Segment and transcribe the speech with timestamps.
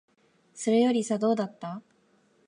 [0.55, 1.83] それよりさ、どうだった？